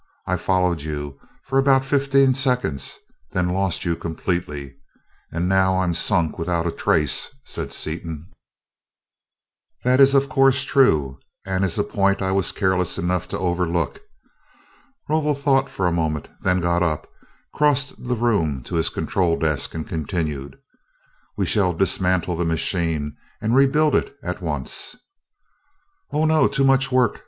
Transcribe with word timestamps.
I 0.25 0.35
followed 0.35 0.81
you 0.81 1.19
for 1.43 1.59
about 1.59 1.85
fifteen 1.85 2.33
seconds, 2.33 2.97
then 3.33 3.49
lost 3.49 3.85
you 3.85 3.95
completely; 3.95 4.77
and 5.31 5.47
now 5.47 5.77
I'm 5.79 5.93
sunk 5.93 6.39
without 6.39 6.65
a 6.65 6.71
trace," 6.71 7.29
said 7.45 7.71
Seaton. 7.71 8.25
"That 9.83 9.99
is, 9.99 10.15
of 10.15 10.27
course, 10.27 10.63
true, 10.63 11.19
and 11.45 11.63
is 11.63 11.77
a 11.77 11.83
point 11.83 12.19
I 12.19 12.31
was 12.31 12.51
careless 12.51 12.97
enough 12.97 13.27
to 13.27 13.37
overlook." 13.37 14.01
Rovol 15.07 15.35
thought 15.35 15.69
for 15.69 15.85
a 15.85 15.91
moment, 15.91 16.29
then 16.39 16.61
got 16.61 16.81
up, 16.81 17.07
crossed 17.53 17.93
the 18.03 18.15
room 18.15 18.63
to 18.63 18.77
his 18.77 18.89
control 18.89 19.37
desk, 19.37 19.75
and 19.75 19.87
continued, 19.87 20.57
"We 21.37 21.45
shall 21.45 21.73
dismantle 21.73 22.37
the 22.37 22.43
machine 22.45 23.17
and 23.39 23.55
rebuild 23.55 23.93
it 23.93 24.17
at 24.23 24.41
once." 24.41 24.95
"Oh 26.09 26.25
no 26.25 26.47
too 26.47 26.63
much 26.63 26.91
work!" 26.91 27.19